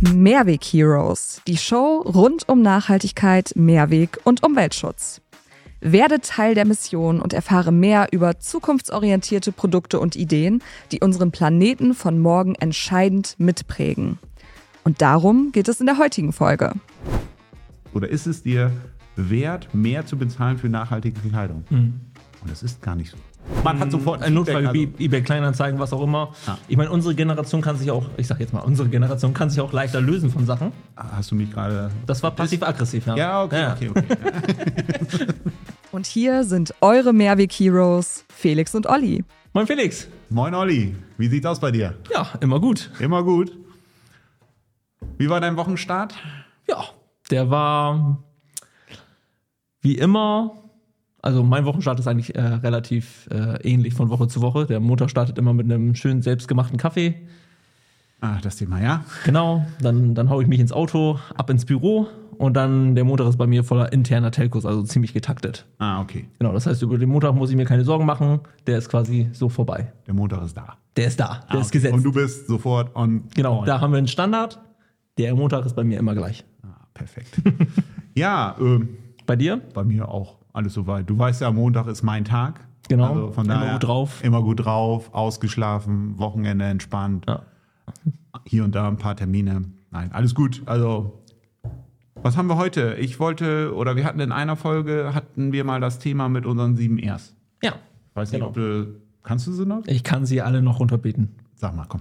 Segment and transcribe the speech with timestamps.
[0.00, 5.20] Mehrweg Heroes, die Show rund um Nachhaltigkeit, Mehrweg und Umweltschutz.
[5.80, 11.94] Werde Teil der Mission und erfahre mehr über zukunftsorientierte Produkte und Ideen, die unseren Planeten
[11.94, 14.18] von morgen entscheidend mitprägen.
[14.84, 16.74] Und darum geht es in der heutigen Folge.
[17.92, 18.70] Oder ist es dir
[19.16, 21.64] wert, mehr zu bezahlen für nachhaltige Kleidung?
[22.40, 23.16] Und das ist gar nicht so.
[23.64, 26.32] Man hat sofort Ein Notfall, also, eBay Kleinanzeigen, was auch immer.
[26.46, 26.58] Ja.
[26.68, 29.60] Ich meine, unsere Generation kann sich auch, ich sag jetzt mal, unsere Generation kann sich
[29.60, 30.72] auch leichter lösen von Sachen.
[30.94, 31.90] also, hast du mich gerade.
[32.06, 33.16] Das war passiv-aggressiv, ja.
[33.16, 33.72] Ja, okay, Ja.
[33.72, 35.26] okay, okay.
[35.90, 39.24] Und hier sind eure Mehrweg Heroes, Felix und Olli.
[39.54, 40.06] Moin Felix.
[40.28, 41.94] Moin Olli, wie sieht's aus bei dir?
[42.12, 42.90] Ja, immer gut.
[43.00, 43.56] Immer gut.
[45.16, 46.14] Wie war dein Wochenstart?
[46.68, 46.84] Ja,
[47.30, 48.18] der war
[49.80, 50.52] wie immer.
[51.28, 54.64] Also mein Wochenstart ist eigentlich äh, relativ äh, ähnlich von Woche zu Woche.
[54.64, 57.16] Der Montag startet immer mit einem schönen selbstgemachten Kaffee.
[58.22, 59.04] Ah, das Thema, ja.
[59.26, 62.06] Genau, dann, dann haue ich mich ins Auto, ab ins Büro
[62.38, 65.66] und dann der Montag ist bei mir voller interner Telcos, also ziemlich getaktet.
[65.76, 66.28] Ah, okay.
[66.38, 69.28] Genau, das heißt, über den Montag muss ich mir keine Sorgen machen, der ist quasi
[69.32, 69.92] so vorbei.
[70.06, 70.78] Der Montag ist da.
[70.96, 71.76] Der ist da, der Ah, ist okay.
[71.76, 71.94] gesetzt.
[71.94, 73.24] Und du bist sofort on.
[73.34, 73.66] genau, on.
[73.66, 74.58] da haben wir einen Standard.
[75.18, 76.46] Der Montag ist bei mir immer gleich.
[76.62, 77.38] Ah, perfekt.
[78.14, 78.88] ja, ähm,
[79.26, 79.60] Bei dir?
[79.74, 81.08] bei mir auch alles soweit.
[81.08, 82.60] Du weißt ja, Montag ist mein Tag.
[82.88, 83.08] Genau.
[83.08, 84.24] Also von Immer daher gut drauf.
[84.24, 87.24] Immer gut drauf, ausgeschlafen, Wochenende entspannt.
[87.26, 87.42] Ja.
[88.44, 89.62] Hier und da ein paar Termine.
[89.90, 90.62] Nein, alles gut.
[90.66, 91.22] Also,
[92.22, 92.94] was haben wir heute?
[92.94, 96.76] Ich wollte, oder wir hatten in einer Folge, hatten wir mal das Thema mit unseren
[96.76, 97.34] sieben Rs.
[97.62, 97.72] Ja.
[98.14, 98.48] Weiß nicht, Genau.
[98.48, 99.82] ob du, kannst du sie noch?
[99.86, 101.30] Ich kann sie alle noch runterbeten.
[101.54, 102.00] Sag mal, komm.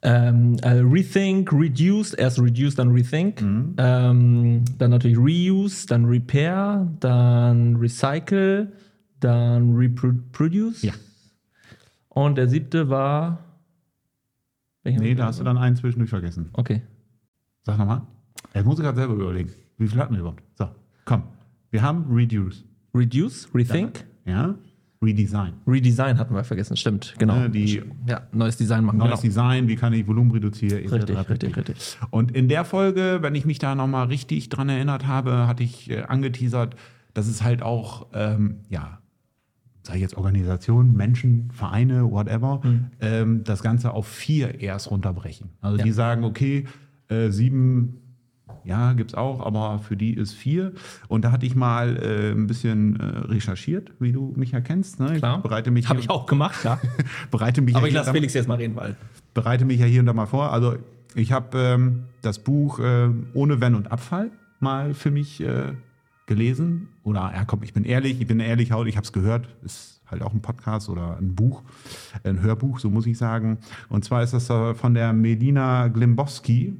[0.00, 3.42] Ähm, äh, Rethink, Reduce, erst Reduce, dann Rethink.
[3.42, 3.74] Mhm.
[3.78, 8.72] Ähm, dann natürlich Reuse, dann Repair, dann Recycle,
[9.20, 10.82] dann Reproduce.
[10.82, 10.92] Ja.
[12.08, 13.44] Und der siebte war.
[14.84, 16.50] Welcher Nee, da hast du dann einen zwischendurch vergessen.
[16.52, 16.82] Okay.
[17.64, 18.02] Sag nochmal.
[18.54, 19.50] Jetzt muss ich gerade selber überlegen.
[19.76, 20.42] Wie viel hatten wir überhaupt?
[20.54, 20.68] So,
[21.04, 21.24] komm.
[21.70, 22.64] Wir haben Reduce.
[22.94, 24.54] Reduce, Rethink, Ja?
[25.00, 25.52] Redesign.
[25.66, 27.36] Redesign hatten wir vergessen, stimmt, genau.
[27.38, 28.98] Ne, die- ja, neues Design machen.
[28.98, 29.22] Neues genau.
[29.22, 30.78] Design, wie kann ich Volumen reduzieren?
[30.78, 30.92] etc.
[30.92, 31.96] Richtig, richtig, richtig.
[32.10, 35.88] Und in der Folge, wenn ich mich da nochmal richtig dran erinnert habe, hatte ich
[35.90, 36.74] äh, angeteasert,
[37.14, 38.98] dass es halt auch, ähm, ja,
[39.82, 42.60] sei jetzt Organisationen, Menschen, Vereine, whatever,
[43.00, 45.50] ähm, das Ganze auf vier erst runterbrechen.
[45.60, 45.84] Also Ja.
[45.84, 46.66] die sagen, okay,
[47.08, 48.07] äh, sieben,
[48.64, 50.72] ja, gibt's auch, aber für die ist vier.
[51.08, 55.00] Und da hatte ich mal äh, ein bisschen äh, recherchiert, wie du mich ja kennst.
[55.00, 55.16] Ne?
[55.18, 55.36] Klar.
[55.36, 56.78] Ich bereite mich, Habe ich auch gemacht, ja.
[57.30, 58.96] bereite mich Aber ja ich lasse Felix jetzt mal reden, weil.
[59.34, 60.52] bereite mich ja hier und da mal vor.
[60.52, 60.76] Also
[61.14, 65.72] ich habe ähm, das Buch äh, Ohne Wenn und Abfall mal für mich äh,
[66.26, 66.88] gelesen.
[67.02, 69.48] Oder ja, komm, ich bin ehrlich, ich bin ehrlich, ich habe es gehört.
[69.62, 71.62] Ist halt auch ein Podcast oder ein Buch,
[72.24, 73.58] ein Hörbuch, so muss ich sagen.
[73.88, 76.76] Und zwar ist das äh, von der Melina Glimbowski,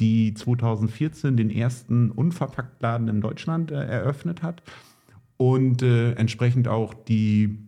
[0.00, 4.62] die 2014 den ersten Unverpacktladen in Deutschland äh, eröffnet hat
[5.36, 7.58] und äh, entsprechend auch die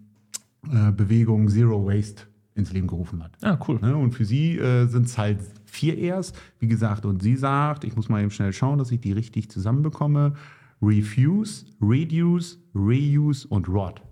[0.72, 2.22] äh, Bewegung Zero Waste
[2.54, 3.32] ins Leben gerufen hat.
[3.42, 3.78] Ah, cool.
[3.80, 3.96] Ne?
[3.96, 7.04] Und für sie äh, sind es halt vier Rs, wie gesagt.
[7.04, 10.34] Und sie sagt, ich muss mal eben schnell schauen, dass ich die richtig zusammenbekomme.
[10.82, 14.02] Refuse, Reduce, Reuse und Rot.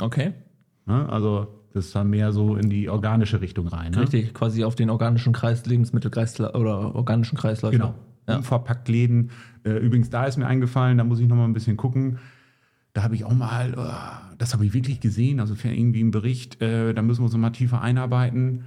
[0.00, 0.34] Okay.
[0.86, 1.08] Ne?
[1.08, 3.90] Also das ist dann mehr so in die organische Richtung rein.
[3.90, 4.02] Ne?
[4.02, 7.76] Richtig, quasi auf den organischen Kreis, Lebensmittelkreislauf oder organischen Kreisläufer.
[7.76, 7.94] Genau.
[8.28, 8.36] Ja.
[8.36, 9.30] Unverpackt Läden.
[9.64, 12.18] Äh, übrigens, da ist mir eingefallen, da muss ich noch mal ein bisschen gucken.
[12.92, 16.12] Da habe ich auch mal, äh, das habe ich wirklich gesehen, also für irgendwie einen
[16.12, 18.66] Bericht, äh, da müssen wir uns noch mal tiefer einarbeiten.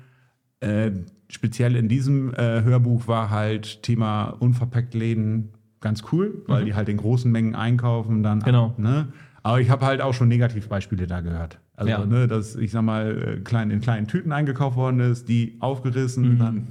[0.60, 0.92] Äh,
[1.30, 5.50] speziell in diesem Hörbuch war halt Thema unverpackt Läden
[5.82, 8.24] ganz cool, weil die halt in großen Mengen einkaufen.
[8.24, 8.44] Dann, Mhm.
[8.44, 8.74] Genau.
[8.78, 9.08] Ne?
[9.44, 11.60] Aber ich habe halt auch schon Negativbeispiele da gehört.
[11.78, 12.06] Also, Ja.
[12.06, 16.38] ne, dass, ich sag mal, äh, klein, in kleinen Tüten eingekauft worden ist, die aufgerissen,
[16.40, 16.68] dann.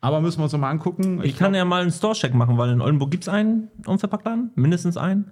[0.00, 1.16] Aber müssen wir uns noch mal angucken.
[1.16, 1.22] Mhm.
[1.22, 4.96] Ich kann ja mal einen Store-Check machen, weil in Oldenburg gibt es einen Unverpacktladen, mindestens
[4.96, 5.30] einen.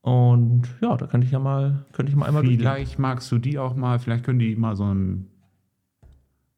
[0.00, 2.60] Und ja, da könnte ich ja mal, könnte ich mal einmal durchgehen.
[2.60, 5.28] Vielleicht magst du die auch mal, vielleicht können die mal so ein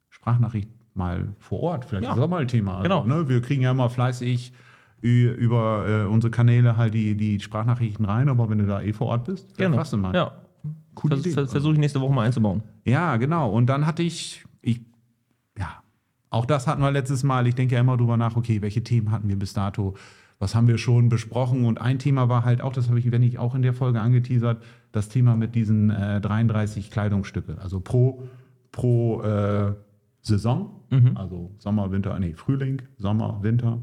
[0.09, 2.11] Sprachnachricht mal vor Ort, vielleicht Ja.
[2.11, 2.79] ist das auch mal ein Thema.
[2.79, 3.05] Also, Genau.
[3.05, 4.53] ne, wir kriegen ja immer fleißig
[5.03, 9.07] über äh, unsere Kanäle halt die, die Sprachnachrichten rein, aber wenn du da eh vor
[9.09, 10.15] Ort bist, dann fragst du mal.
[10.15, 10.33] Ja,
[11.01, 11.35] Coole vers Idee.
[11.35, 12.63] vers versuche ich nächste Woche mal einzubauen.
[12.85, 13.51] Ja, genau.
[13.51, 14.81] Und dann hatte ich, ich,
[15.59, 15.83] ja,
[16.29, 17.47] auch das hatten wir letztes Mal.
[17.47, 19.95] Ich denke ja immer drüber nach, okay, welche Themen hatten wir bis dato?
[20.39, 21.65] Was haben wir schon besprochen?
[21.65, 24.01] Und ein Thema war halt auch, das habe ich, wenn ich auch in der Folge
[24.01, 24.63] angeteasert,
[24.93, 27.59] das Thema mit diesen äh, 33 Kleidungsstücke.
[27.61, 28.25] Also pro,
[28.73, 29.75] pro äh,
[30.23, 30.83] Saison,
[31.15, 33.81] also Sommer, Winter, nee, Frühling, Sommer, Winter,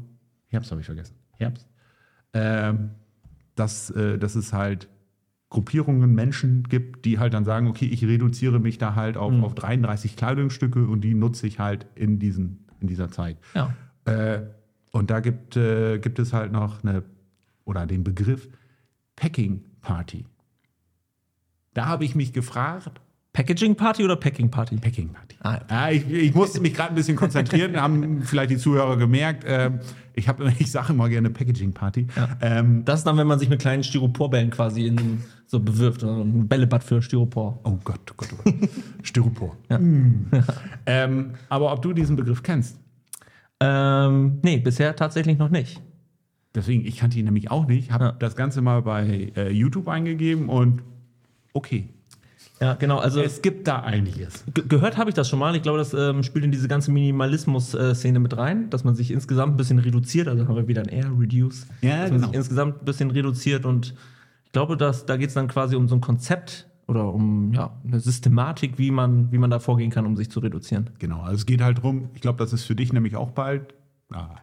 [0.48, 1.16] Herbst habe ich vergessen.
[1.36, 1.68] Herbst.
[2.32, 2.90] Ähm,
[3.54, 4.88] dass, äh, dass es halt
[5.50, 9.54] Gruppierungen, Menschen gibt, die halt dann sagen, okay, ich reduziere mich da halt auf, auf
[9.54, 13.38] 33 Kleidungsstücke und die nutze ich halt in, diesen, in dieser Zeit.
[13.54, 13.74] Ja.
[14.04, 14.42] Äh,
[14.92, 17.02] Und da gibt, äh, gibt es halt noch eine,
[17.64, 18.48] oder den Begriff
[19.16, 20.26] Packing Party.
[21.74, 23.00] Da habe ich mich gefragt,
[23.38, 24.76] Packaging Party oder Packing Party?
[24.78, 25.36] Packing Party.
[25.42, 25.88] Ah, ja.
[25.90, 29.44] Ja, ich, ich musste mich gerade ein bisschen konzentrieren, haben vielleicht die Zuhörer gemerkt.
[29.46, 29.78] Ähm,
[30.14, 32.08] ich, hab- ich sage immer gerne Packaging Party.
[32.40, 36.02] Ähm, Das ist dann, wenn man sich mit kleinen Styroporbällen quasi in, so bewirft.
[36.02, 37.60] Ein Bällebad für Styropor.
[37.62, 38.54] oh Gott, oh Gott, oh Gott.
[39.04, 39.56] Styropor.
[39.68, 40.26] Mm.
[40.86, 42.76] ähm, aber ob du diesen Begriff kennst?
[43.60, 45.80] Ähm, nee, bisher tatsächlich noch nicht.
[46.56, 47.92] Deswegen, ich kannte ihn nämlich auch nicht.
[47.92, 48.12] Habe Ja.
[48.18, 50.82] das Ganze mal bei äh, YouTube eingegeben und
[51.52, 51.88] okay.
[52.60, 52.98] Ja, genau.
[52.98, 54.44] Also Es gibt da einiges.
[54.52, 55.54] Ge- Gehört habe ich das schon mal.
[55.54, 59.54] Ich glaube, das ähm, spielt in diese ganze Minimalismus-Szene mit rein, dass man sich insgesamt
[59.54, 60.28] ein bisschen reduziert.
[60.28, 61.66] Also haben wir wieder ein R, Reduce.
[61.82, 62.26] Ja, dass man genau.
[62.28, 63.64] sich insgesamt ein bisschen reduziert.
[63.64, 63.94] Und
[64.44, 67.70] ich glaube, dass, da geht es dann quasi um so ein Konzept oder um ja,
[67.86, 70.90] eine Systematik, wie man, wie man da vorgehen kann, um sich zu reduzieren.
[70.98, 73.74] Genau, also es geht halt drum, ich glaube, das ist für dich nämlich auch bald,
[74.10, 74.36] ah,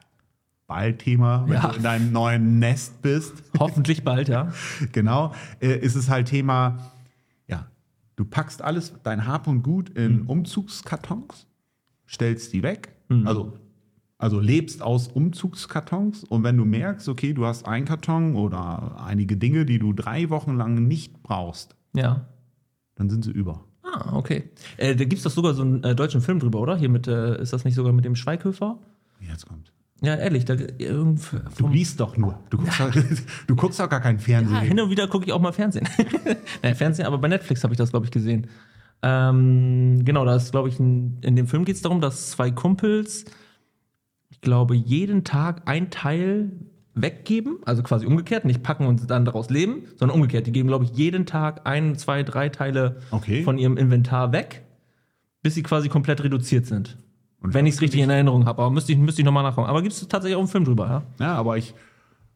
[0.68, 1.68] bald Thema, wenn Ja.
[1.70, 3.34] du in deinem neuen Nest bist.
[3.60, 4.52] Hoffentlich bald, ja.
[4.92, 6.78] genau, äh, ist es halt Thema,
[8.16, 10.30] du packst alles, dein Hab und Gut in Mhm.
[10.30, 11.48] Umzugskartons,
[12.08, 12.94] stellst die weg,
[13.26, 13.54] also,
[14.18, 19.38] also lebst aus Umzugskartons und wenn du merkst, okay, du hast einen Karton oder einige
[19.38, 22.26] Dinge, die du drei Wochen lang nicht brauchst, Ja.
[22.96, 23.64] dann sind sie über.
[23.84, 24.50] Ah, okay.
[24.78, 26.76] Äh, da gibt es doch sogar so einen äh, deutschen Film drüber, oder?
[26.78, 28.80] Hier mit, äh, ist das nicht sogar mit dem Schweighöfer?
[29.20, 29.72] Jetzt kommt.
[30.06, 32.40] Ja, ehrlich, da, Du liest doch nur.
[32.50, 32.92] Du guckst, doch,
[33.48, 34.62] du guckst doch gar keinen Ja, Fernsehen.
[34.62, 35.88] hin und wieder gucke ich auch mal Fernsehen.
[36.62, 38.48] naja, Fernsehen, aber bei Netflix habe ich das, glaube ich, gesehen.
[39.02, 42.52] Ähm, genau, da ist, glaube ich, ein, in dem Film geht es darum, dass zwei
[42.52, 43.26] Kumpels,
[44.30, 46.52] ich glaube, jeden Tag ein Teil
[46.94, 50.48] weggeben, also quasi umgekehrt, nicht packen und dann daraus leben, sondern umgekehrt.
[50.48, 53.44] Die geben, glaube ich, jeden Tag ein, zwei, drei Teile Okay.
[53.44, 54.64] von ihrem Inventar weg,
[55.44, 56.98] bis sie quasi komplett reduziert sind.
[57.46, 59.68] Und Wenn ich es richtig in Erinnerung habe, aber müsste ich, müsste ich nochmal nachkommen.
[59.68, 60.88] Aber gibt es tatsächlich auch einen Film drüber,
[61.20, 61.26] ja?
[61.26, 61.76] Ja, aber ich,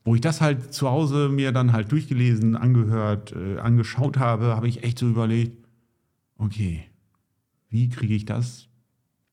[0.03, 4.67] wo ich das halt zu Hause mir dann halt durchgelesen, angehört, äh, angeschaut habe, habe
[4.67, 5.57] ich echt so überlegt,
[6.37, 6.83] okay,
[7.69, 8.67] wie kriege ich das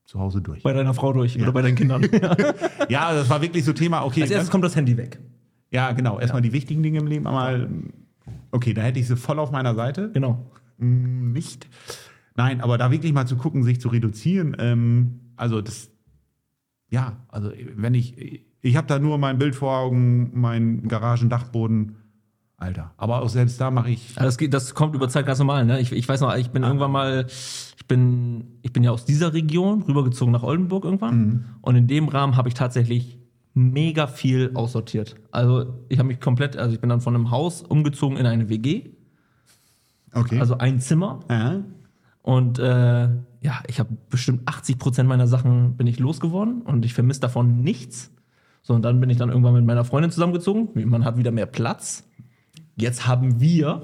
[0.05, 0.63] zu Hause durch?
[0.63, 2.07] Bei deiner Frau durch oder bei deinen Kindern.
[2.89, 5.19] Ja, das war wirklich so Thema, okay, Als erstes kommt das Handy weg.
[5.69, 7.69] ja, genau, erstmal die wichtigen Dinge im Leben einmal,
[8.51, 10.09] okay, da hätte ich sie voll auf meiner Seite.
[10.11, 10.49] Genau.
[10.79, 11.67] Mm, nicht.
[12.35, 15.89] Nein, aber da wirklich mal zu gucken, sich zu reduzieren, ähm, also das,
[16.89, 21.95] ja, also wenn ich, ich habe da nur mein Bild vor Augen, mein Garagendachboden,
[22.59, 22.91] Alter.
[22.97, 25.63] Aber auch selbst da mache ich, Ja, das, geht, das kommt über Zeit ganz normal.
[25.65, 25.79] Ne?
[25.79, 29.33] Ich, ich weiß noch, ich bin irgendwann mal, ich bin, ich bin ja aus dieser
[29.33, 31.55] Region rübergezogen nach Oldenburg irgendwann.
[31.61, 33.19] Und in dem Rahmen habe ich tatsächlich
[33.53, 35.15] mega viel aussortiert.
[35.31, 38.49] Also ich habe mich komplett, also ich bin dann von einem Haus umgezogen in eine
[38.49, 38.89] WG,
[40.13, 40.39] okay.
[40.39, 41.19] also ein Zimmer.
[41.29, 41.63] ja.
[42.27, 43.07] Und äh,
[43.39, 47.61] ja, ich habe bestimmt 80 Prozent meiner Sachen bin ich losgeworden und ich vermisse davon
[47.61, 48.11] nichts.
[48.63, 50.67] So, und dann bin ich dann irgendwann mit meiner Freundin zusammengezogen.
[50.89, 52.05] Man hat wieder mehr Platz.
[52.75, 53.81] Jetzt haben wir,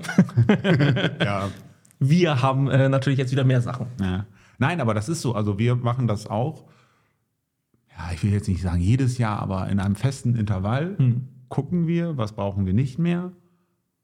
[1.24, 1.51] ja.
[2.00, 3.88] wir haben äh, natürlich jetzt wieder mehr Sachen.
[4.01, 4.25] Ja.
[4.57, 5.34] Nein, aber das ist so.
[5.34, 6.66] Also wir machen das auch.
[7.98, 11.30] Ja, ich will jetzt nicht sagen jedes Jahr, aber in einem festen Intervall Hm.
[11.48, 13.31] gucken wir, was brauchen wir nicht mehr.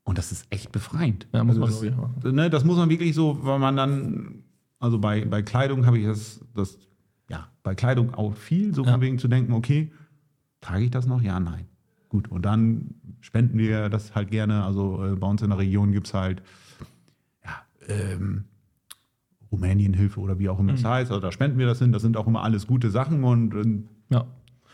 [0.03, 1.27] Und das ist echt befreiend.
[1.33, 4.43] Ja, muss man, das, ne, das muss man wirklich so, weil man dann,
[4.79, 6.79] also bei, bei Kleidung habe ich das, das,
[7.29, 8.93] ja, bei Kleidung auch viel, so Ja.
[8.93, 9.91] von wegen zu denken, okay,
[10.61, 11.21] trage ich das noch?
[11.21, 11.65] Ja, nein.
[12.09, 14.63] Gut, und dann spenden wir das halt gerne.
[14.63, 16.41] Also äh, bei uns in der Region gibt es halt,
[17.45, 18.45] ja, ähm,
[19.51, 21.11] Rumänienhilfe oder wie auch immer es heißt.
[21.11, 21.91] Also da spenden wir das hin.
[21.91, 24.25] Das sind auch immer alles gute Sachen und äh, Ja.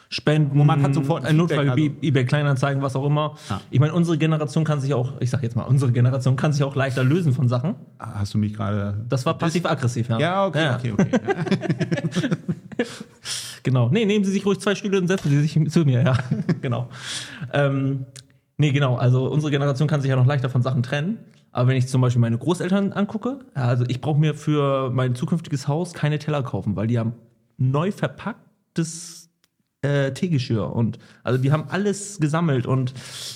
[0.09, 1.83] Spenden, Und man hat sofort ein Notfall, also.
[2.01, 3.35] eBay Kleinanzeigen, was auch immer.
[3.49, 3.61] Ja.
[3.71, 6.63] Ich meine, unsere Generation kann sich auch, ich sag jetzt mal, unsere Generation kann sich
[6.63, 7.75] auch leichter lösen von Sachen.
[7.99, 9.03] hast du mich gerade.
[9.09, 10.19] Das war passiv-aggressiv, ja.
[10.19, 10.75] Ja, okay, Ja.
[10.75, 11.09] okay, okay.
[13.63, 13.89] Genau.
[13.89, 16.15] Nee, nehmen Sie sich ruhig zwei Stühle und setzen Sie sich zu mir, ja.
[16.61, 16.87] genau.
[17.51, 18.05] Ähm,
[18.57, 18.95] nee, genau.
[18.95, 21.17] Also unsere Generation kann sich ja noch leichter von Sachen trennen.
[21.51, 25.67] Aber wenn ich zum Beispiel meine Großeltern angucke, also ich brauche mir für mein zukünftiges
[25.67, 27.13] Haus keine Teller kaufen, weil die haben
[27.57, 29.29] neu verpacktes
[29.85, 32.93] äh, Teegeschirr und also die haben alles gesammelt und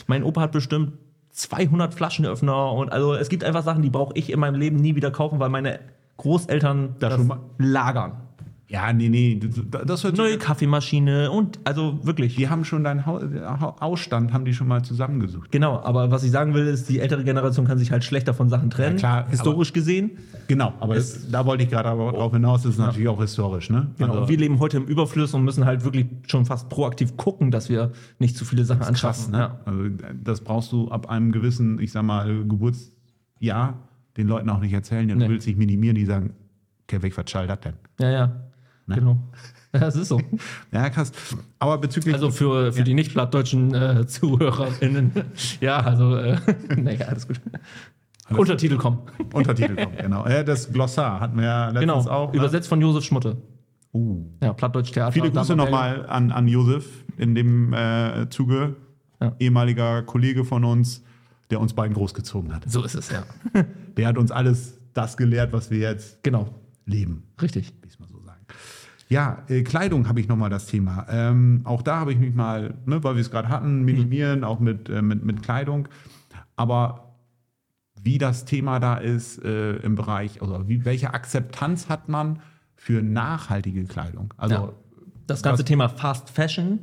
[0.07, 0.93] mein Opa hat bestimmt
[1.31, 4.95] 200 Flaschenöffner und also es gibt einfach Sachen, die brauche ich in meinem Leben nie
[4.95, 5.79] wieder kaufen, weil meine
[6.17, 8.13] Großeltern Da das schon mal- lagern.
[8.71, 9.39] Ja, nee, nee.
[9.85, 12.35] Das, hört Neue Kaffeemaschine und also wirklich.
[12.35, 15.51] Die haben schon deinen Hau- Ausstand, haben die schon mal zusammengesucht.
[15.51, 18.47] Genau, aber was ich sagen will, ist, die ältere Generation kann sich halt schlechter von
[18.49, 20.11] Sachen trennen, Ja, klar, historisch gesehen.
[20.47, 23.69] Genau, aber das, da wollte ich gerade aber drauf hinaus, das ist natürlich auch historisch,
[23.71, 23.87] ne?
[23.97, 24.13] Genau.
[24.13, 27.69] Also, wir leben heute im Überfluss und müssen halt wirklich schon fast proaktiv gucken, dass
[27.69, 29.31] wir nicht zu viele Sachen krass, anschaffen.
[29.31, 29.37] ne?
[29.39, 29.59] Ja.
[29.65, 29.83] Also
[30.23, 33.79] das brauchst du ab einem gewissen, ich sag mal, Geburtsjahr
[34.17, 35.07] den Leuten auch nicht erzählen.
[35.09, 35.29] Ja, Du Nee.
[35.29, 36.33] willst dich minimieren, die sagen,
[36.83, 37.73] okay, welch was schall das denn?
[37.99, 38.31] ja, ja.
[38.89, 38.95] Ne?
[38.95, 39.17] Genau.
[39.71, 40.19] Ja, das ist so.
[40.71, 41.11] Ja, krass.
[41.59, 42.15] Aber bezüglich.
[42.15, 45.11] Also für, für die nicht plattdeutschen äh, ZuhörerInnen.
[45.61, 46.37] ja, also, äh,
[46.75, 47.39] naja, alles gut.
[48.35, 48.99] Untertitel kommen.
[49.31, 50.27] Untertitel kommen, genau.
[50.27, 52.09] Ja, das Glossar hatten wir ja letztens Genau.
[52.15, 52.31] auch.
[52.31, 52.37] ne?
[52.39, 53.37] Übersetzt von Josef Schmutte.
[53.93, 54.25] Uh.
[54.41, 55.11] Ja, Plattdeutsch Theater.
[55.11, 56.85] Viele Grüße nochmal an, an Josef
[57.17, 58.75] in dem äh, Zuge.
[59.21, 59.35] Ja.
[59.39, 61.03] Ehemaliger Kollege von uns,
[61.51, 62.63] der uns beiden großgezogen hat.
[62.69, 63.23] So ist es, ja.
[63.97, 66.49] Der hat uns alles das gelehrt, was wir jetzt Genau.
[66.85, 67.23] leben.
[67.39, 67.73] Richtig.
[67.81, 68.39] will ich mal so sagen.
[69.09, 71.05] Ja, äh, Kleidung habe ich nochmal das Thema.
[71.09, 74.59] Ähm, auch da habe ich mich mal, ne, weil wir es gerade hatten, minimieren, auch
[74.59, 75.87] mit, äh, mit, mit Kleidung.
[76.55, 77.15] Aber
[78.01, 82.39] wie das Thema da ist äh, im Bereich, also wie, welche Akzeptanz hat man
[82.75, 84.33] für nachhaltige Kleidung?
[84.37, 84.73] Also, Ja.
[85.27, 86.79] Das ganze Was- Thema Fast Fashion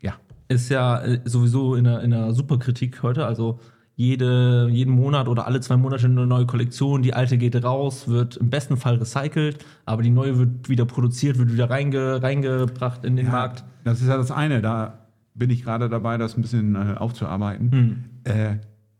[0.00, 0.14] ja.
[0.48, 3.26] ist ja äh, sowieso in einer, in einer super Kritik heute.
[3.26, 3.58] Also
[4.02, 8.36] jede, jeden Monat oder alle zwei Monate eine neue Kollektion, die alte geht raus, wird
[8.36, 13.14] im besten Fall recycelt, aber die neue wird wieder produziert, wird wieder reinge, reingebracht in
[13.14, 13.64] den Ja, Markt.
[13.84, 14.60] Das ist ja das eine.
[14.60, 17.70] Da bin ich gerade dabei, das ein bisschen äh, aufzuarbeiten.
[17.70, 18.04] Hm.
[18.24, 18.56] Äh,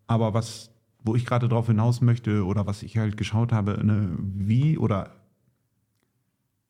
[0.06, 0.70] aber was,
[1.02, 5.10] wo ich gerade drauf hinaus möchte oder was ich halt geschaut habe, ne, wie oder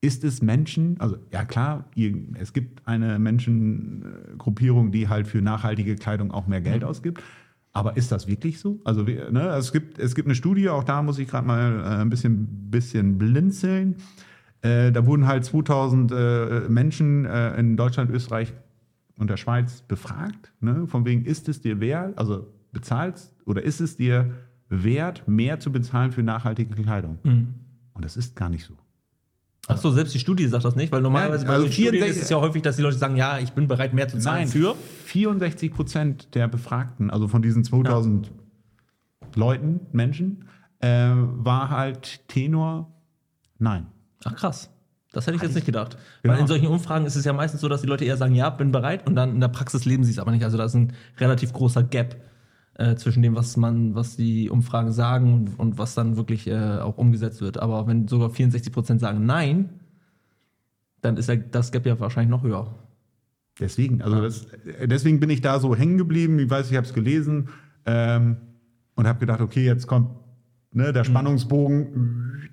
[0.01, 5.97] ist es Menschen, also ja klar, ihr, es gibt eine Menschengruppierung, die halt für nachhaltige
[5.97, 7.23] Kleidung auch mehr Geld ausgibt.
[7.73, 8.81] Aber ist das wirklich so?
[8.85, 12.03] Also ne, es, gibt, es gibt eine Studie, auch da muss ich gerade mal äh,
[12.03, 13.97] ein bisschen, bisschen blinzeln.
[14.61, 18.53] Äh, da wurden halt 2000 äh, Menschen äh, in Deutschland, Österreich
[19.17, 20.53] und der Schweiz befragt.
[20.61, 20.87] Ne?
[20.87, 24.33] Von wegen, ist es dir wert, also bezahlst oder ist es dir
[24.69, 27.19] wert, mehr zu bezahlen für nachhaltige Kleidung?
[27.23, 27.55] Hm.
[27.95, 28.75] Und das ist gar nicht so.
[29.69, 31.93] Ach so, selbst die Studie sagt das nicht, weil normalerweise Ja, bei also den Studien
[31.93, 34.19] 64 ist es ja häufig, dass die Leute sagen, ja, ich bin bereit, mehr zu
[34.19, 34.75] zahlen für.
[35.05, 38.33] 64 Prozent der Befragten, also von diesen 2000
[39.37, 40.49] Leuten, Menschen,
[40.81, 42.93] äh, war halt Tenor,
[43.59, 43.87] nein.
[44.25, 44.69] Ach krass.
[45.13, 45.97] Das hätte ich jetzt nicht gedacht.
[46.23, 46.35] Genau.
[46.35, 48.51] Weil in solchen Umfragen ist es ja meistens so, dass die Leute eher sagen, ja,
[48.51, 50.43] bin bereit und dann in der Praxis leben sie es aber nicht.
[50.43, 52.17] Also da ist ein relativ großer Gap
[52.83, 56.79] äh, zwischen dem, was man, was die Umfragen sagen und, und was dann wirklich äh,
[56.79, 57.59] auch umgesetzt wird.
[57.59, 59.71] Aber wenn sogar 64 Prozent sagen Nein,
[61.01, 62.75] dann ist das Gap ja wahrscheinlich noch höher.
[63.61, 64.47] Deswegen, also das,
[64.85, 66.39] deswegen bin ich da so hängen geblieben.
[66.39, 67.51] Ich weiß, ich habe es gelesen
[67.87, 68.37] ähm,
[68.95, 70.11] und habe gedacht, okay, jetzt kommt
[70.73, 72.49] ne, der Spannungsbogen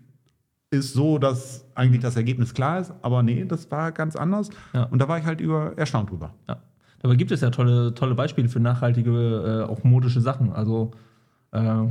[0.71, 4.51] ist so, dass eigentlich das Ergebnis klar ist, aber nee, das war ganz anders.
[4.73, 4.83] Ja.
[4.83, 6.35] Und da war ich halt über, erstaunt drüber.
[6.47, 6.61] Ja.
[6.99, 10.51] Dabei gibt es ja tolle, tolle Beispiele für nachhaltige, äh, auch modische Sachen.
[10.51, 10.91] Also,
[11.51, 11.85] äh,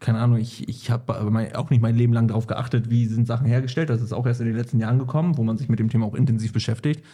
[0.00, 1.12] keine Ahnung, ich, ich habe
[1.56, 3.90] auch nicht mein Leben lang darauf geachtet, wie sind Sachen hergestellt.
[3.90, 6.06] Das ist auch erst in den letzten Jahren gekommen, wo man sich mit dem Thema
[6.06, 7.04] auch intensiv beschäftigt.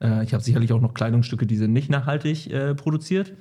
[0.00, 3.32] Äh, ich habe sicherlich auch noch Kleidungsstücke, die sind nicht nachhaltig äh, produziert.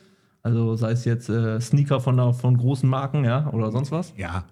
[0.43, 4.13] Also sei es jetzt äh, Sneaker von, einer, von großen Marken, ja, oder sonst was.
[4.17, 4.45] Ja,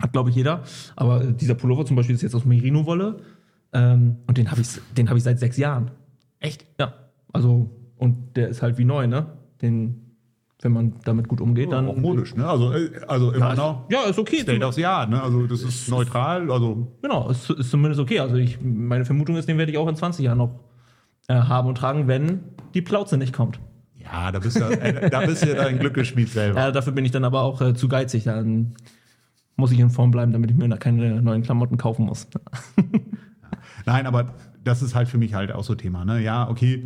[0.00, 0.62] Hat, glaube ich, jeder.
[0.96, 3.18] Aber äh, dieser Pullover zum Beispiel ist jetzt aus Merino-Wolle.
[3.72, 5.90] Ähm, und den habe ich, den hab ich seit sechs Jahren.
[6.38, 6.66] Echt?
[6.78, 6.94] Ja.
[7.32, 9.26] Also, und der ist halt wie neu, ne?
[9.62, 10.16] Den,
[10.62, 11.86] wenn man damit gut umgeht, dann.
[11.88, 12.46] auch modisch, ne?
[12.46, 14.40] Also, äh, also immer Ja, noch ist, ja, ist okay.
[14.40, 15.22] State aufs Jahr, ne?
[15.22, 18.20] Also das ist neutral, also Genau, ist, ist zumindest okay.
[18.20, 20.58] Also, ich, meine Vermutung ist, den werde ich auch in 20 Jahren noch
[21.28, 22.40] äh, haben und tragen, wenn
[22.74, 23.60] die Plauze nicht kommt.
[23.96, 26.58] ja, da bist du, äh, da bist du ja dein Glückesschmied selber.
[26.58, 28.24] Ja, dafür bin ich dann aber auch äh, zu geizig.
[28.24, 28.74] Dann
[29.56, 32.26] muss ich in Form bleiben, damit ich mir keine neuen Klamotten kaufen muss.
[33.86, 36.04] Nein, aber das ist halt für mich halt auch so Thema.
[36.04, 36.20] Ne?
[36.22, 36.84] Ja, okay,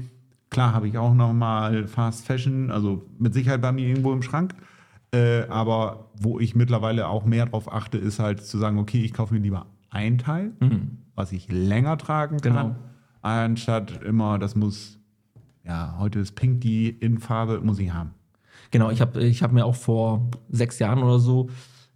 [0.51, 4.23] klar habe ich auch noch mal Fast Fashion, also mit Sicherheit bei mir irgendwo im
[4.23, 4.55] Schrank.
[5.13, 9.13] Äh, aber wo ich mittlerweile auch mehr drauf achte, ist halt zu sagen, okay, ich
[9.13, 10.53] kaufe mir lieber ein Teil,
[11.15, 12.77] was ich länger tragen kann, Genau.
[13.23, 14.99] anstatt immer, das muss,
[15.65, 18.11] ja, heute ist Pink die in Farbe, muss ich haben.
[18.73, 21.49] Genau, ich habe ich hab mir auch vor sechs Jahren oder so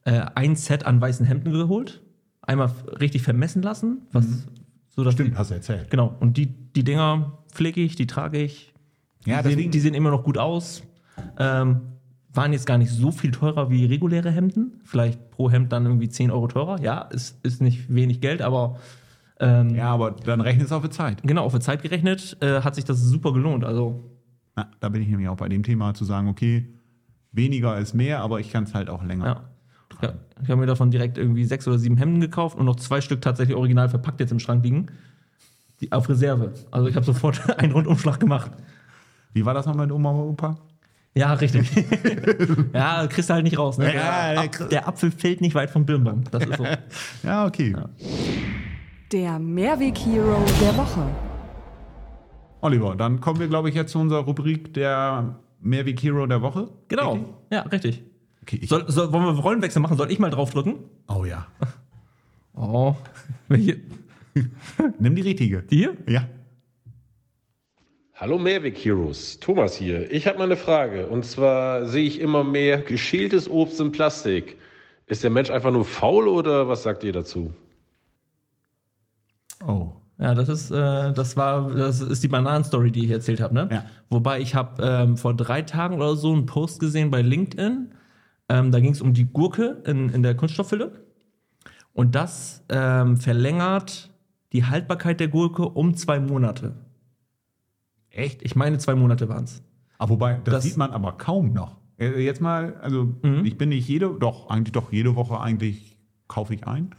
[0.04, 2.02] äh, ein Set an weißen Hemden geholt.
[2.42, 4.02] Einmal richtig vermessen lassen.
[4.12, 4.48] Was, so
[5.04, 5.90] dass Stimmt, Die, hast du erzählt.
[5.90, 8.72] genau, und die, die Dinger pflege ich, die trage ich.
[9.24, 10.82] Die, Ja, sehen, deswegen- die sehen immer noch gut aus.
[11.38, 11.80] Ähm,
[12.32, 14.80] waren jetzt gar nicht so viel teurer wie reguläre Hemden.
[14.84, 16.80] Vielleicht pro Hemd dann irgendwie 10 Euro teurer.
[16.80, 18.78] Ja, ist, ist nicht wenig Geld, aber
[19.40, 21.22] ähm, Ja, aber dann rechnet es auf die Zeit.
[21.22, 23.64] genau, auf die Zeit gerechnet äh, hat sich das super gelohnt.
[23.64, 24.04] Also
[24.56, 26.68] Ja, da bin ich nämlich auch bei dem Thema zu sagen, okay,
[27.32, 29.24] weniger ist mehr, aber ich kann es halt auch länger.
[29.26, 29.47] Ja.
[30.02, 30.14] Ja.
[30.42, 33.20] Ich habe mir davon direkt irgendwie sechs oder sieben Hemden gekauft und noch zwei Stück
[33.20, 34.86] tatsächlich original verpackt jetzt im Schrank liegen.
[35.80, 36.52] Die auf Reserve.
[36.70, 38.50] Also ich habe sofort einen Rundumschlag gemacht.
[39.32, 40.56] Wie war das noch mit Oma und Opa?
[41.14, 41.68] Ja, richtig.
[42.72, 43.78] ja, kriegst du halt nicht raus.
[43.78, 43.92] Ne?
[43.94, 46.24] Ja, der, Ap der Apfel fällt nicht weit vom Birnbaum.
[46.30, 46.64] Das ist so.
[47.24, 47.74] Ja, okay.
[49.10, 51.06] Der Mehrweg-Hero der Woche.
[52.60, 56.68] Oliver, dann kommen wir, glaube ich, jetzt zu unserer Rubrik der Mehrweg Hero der Woche.
[56.88, 57.12] Genau.
[57.12, 57.28] Richtig?
[57.50, 58.04] Ja, richtig.
[58.42, 59.96] Okay, ich, Soll, soll, wollen wir Rollenwechsel machen?
[59.96, 60.76] Soll ich mal draufdrücken?
[61.08, 61.46] oh ja.
[62.60, 62.96] Oh.
[63.46, 63.78] Welche?
[64.98, 65.62] Nimm die richtige.
[65.62, 65.96] Die hier?
[66.08, 66.28] Ja.
[68.14, 70.10] Hallo Mehrweg Heroes, Thomas hier.
[70.10, 71.06] Ich habe mal eine Frage.
[71.06, 74.56] Und zwar sehe ich immer mehr geschältes Obst in Plastik.
[75.06, 77.54] Ist der Mensch einfach nur faul oder was sagt ihr dazu?
[79.64, 79.92] Oh.
[80.18, 83.68] Ja, das ist, äh, das war, das ist die Bananenstory, die ich erzählt habe, ne?
[83.70, 83.84] Ja.
[84.10, 87.92] Wobei ich habe ähm, vor drei Tagen oder so einen Post gesehen bei LinkedIn.
[88.48, 91.04] Ähm, da ging es um die Gurke in, in der Kunststoffhülle.
[91.92, 94.10] Und das ähm, verlängert
[94.52, 96.74] die Haltbarkeit der Gurke um zwei Monate.
[98.10, 98.42] Echt?
[98.42, 99.62] Ich meine, zwei Monate waren es.
[99.98, 101.76] Aber wobei, das, Das- sieht man aber kaum noch.
[101.98, 103.44] Äh, Jetzt mal, also Mhm.
[103.44, 106.94] ich bin nicht jede, doch, eigentlich doch jede Woche eigentlich kaufe ich ein.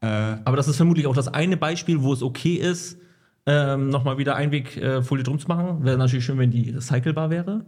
[0.00, 0.06] Äh,
[0.44, 3.00] Aber das ist vermutlich auch das eine Beispiel, wo es okay ist,
[3.46, 5.84] ähm, nochmal wieder Einwegfolie drum zu machen.
[5.84, 7.64] Wäre natürlich schön, wenn die recycelbar wäre.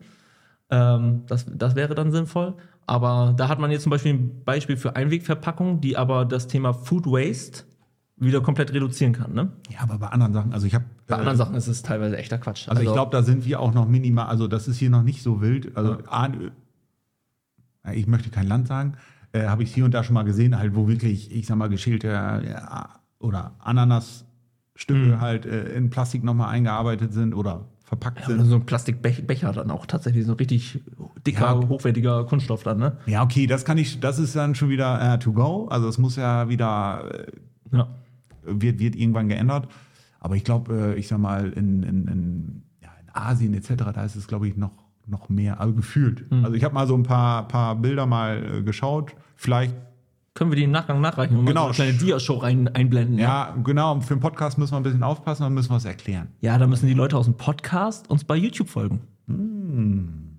[0.70, 2.54] Ähm, das, das wäre dann sinnvoll.
[2.86, 6.72] Aber da hat man jetzt zum Beispiel ein Beispiel für Einwegverpackungen, die aber das Thema
[6.72, 7.64] Food Waste
[8.16, 9.32] wieder komplett reduzieren kann.
[9.32, 9.52] Ne?
[9.70, 10.84] ja, aber bei anderen Sachen, also ich habe.
[11.06, 12.68] Bei anderen Sachen ist es teilweise echter Quatsch.
[12.68, 15.22] Also, ich glaube, da sind wir auch noch minimal, also das ist hier noch nicht
[15.22, 15.76] so wild.
[15.76, 15.98] Also
[17.84, 18.94] ja, ich möchte kein Land sagen,
[19.32, 21.68] äh, habe ich hier und da schon mal gesehen, halt, wo wirklich, ich sag mal,
[21.68, 24.26] geschälte ja, oder Ananasstücke
[24.94, 25.20] Mhm.
[25.20, 28.44] halt äh, in Plastik nochmal eingearbeitet sind oder verpackt oder sind.
[28.50, 30.80] so ein Plastikbecher dann auch tatsächlich so richtig
[31.26, 31.68] dicker, Ja.
[31.68, 32.78] hochwertiger Kunststoff dann.
[32.78, 32.96] Ne?
[33.06, 35.66] Ja, okay, das kann ich, das ist dann schon wieder äh, to go.
[35.68, 37.04] Also es muss ja wieder,
[37.72, 37.88] äh, Ja.
[38.44, 39.68] wird, wird irgendwann geändert.
[40.20, 44.04] Aber ich glaube, äh, ich sag mal, in, in, in, ja, in Asien etc., da
[44.04, 44.72] ist es, glaube ich, noch,
[45.06, 46.30] noch mehr, also gefühlt.
[46.30, 46.44] Mhm.
[46.44, 49.14] Also ich habe mal so ein paar, paar Bilder mal äh, geschaut.
[49.36, 49.74] Vielleicht,
[50.38, 51.72] Können wir die im Nachgang nachreichen und mal Genau.
[51.72, 53.16] so eine kleine Diashow rein, einblenden?
[53.16, 53.22] ne?
[53.22, 56.28] ja, genau, für den Podcast müssen wir ein bisschen aufpassen, dann müssen wir es erklären.
[56.40, 59.00] Ja, da müssen die Leute aus dem Podcast uns bei YouTube folgen.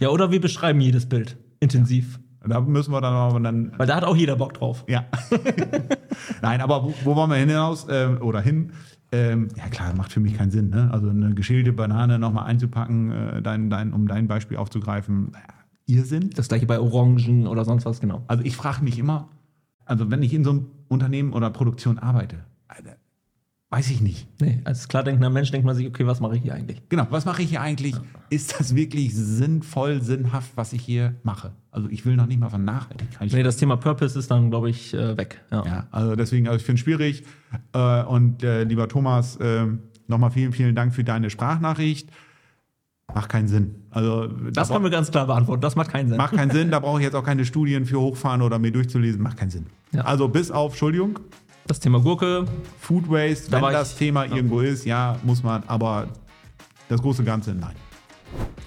[0.00, 2.18] ja, oder wir beschreiben jedes Bild intensiv.
[2.44, 4.84] Da müssen wir dann aber dann Weil da hat auch jeder Bock drauf.
[4.88, 5.04] Ja.
[6.42, 8.72] Nein, aber wo, wo wollen wir hinaus ähm, oder hin?
[9.12, 10.70] Ähm, ja klar, macht für mich keinen Sinn.
[10.70, 10.90] Ne?
[10.92, 15.54] Also eine geschälte Banane nochmal einzupacken, äh, dein, dein, um dein Beispiel aufzugreifen, ja,
[15.90, 16.30] Irrsinn.
[16.30, 18.22] Das gleiche bei Orangen oder sonst was, genau.
[18.26, 19.28] Also ich frage mich immer,
[19.84, 22.36] also wenn ich in so einem Unternehmen oder Produktion arbeite,
[22.68, 22.96] Alter,
[23.70, 24.28] weiß ich nicht.
[24.40, 26.82] Nee, als klar denkender Mensch denkt man sich, okay, was mache ich hier eigentlich?
[26.88, 27.94] Genau, was mache ich hier eigentlich?
[28.28, 31.52] Ist das wirklich sinnvoll, sinnhaft, was ich hier mache?
[31.70, 34.70] Also ich will noch nicht mal von Nachhaltigkeit Nee, das Thema Purpose ist dann, glaube
[34.70, 35.40] ich, äh, weg.
[35.50, 35.64] Ja.
[35.64, 37.24] Ja, also deswegen, also ich finde es schwierig.
[37.72, 39.66] Äh, und äh, lieber Thomas, äh,
[40.08, 42.10] nochmal vielen, vielen Dank für deine Sprachnachricht.
[43.14, 43.74] Macht keinen Sinn.
[43.90, 45.60] Also Das da können wir ganz klar beantworten.
[45.62, 46.16] Das macht keinen Sinn.
[46.18, 46.70] macht keinen Sinn.
[46.74, 49.20] Da brauche ich jetzt auch keine Studien für hochfahren oder mir durchzulesen.
[49.22, 49.66] Macht keinen Sinn.
[49.92, 50.02] Ja.
[50.02, 51.18] Also bis auf, Entschuldigung,
[51.66, 52.44] Das Thema Gurke,
[52.80, 56.06] Food Waste, Da wenn war ich- das Thema irgendwo ist, ja, muss man, aber
[56.88, 57.74] das große Ganze, nein.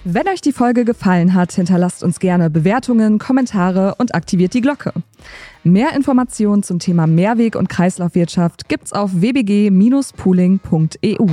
[0.04, 4.92] Wenn euch die Folge gefallen hat, hinterlasst uns gerne Bewertungen, Kommentare und aktiviert die Glocke.
[5.62, 11.26] Mehr Informationen zum Thema Mehrweg- und Kreislaufwirtschaft gibt's auf wbg-pooling.eu.